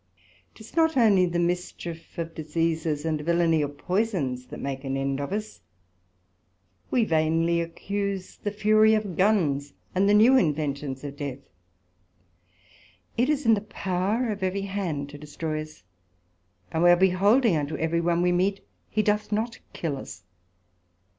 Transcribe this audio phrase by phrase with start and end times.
[0.55, 5.19] 'Tis not onely the mischief of diseases, and villany of poysons, that make an end
[5.21, 5.61] of us;
[6.89, 11.37] we vainly accuse the fury of Guns, and the new inventions of death;
[13.15, 15.83] it is in the power of every hand to destroy us,
[16.71, 20.23] and we are beholding unto every one we meet, he doth not kill us.